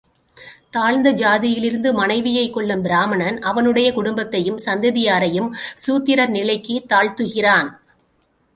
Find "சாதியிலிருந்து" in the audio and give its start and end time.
1.11-1.93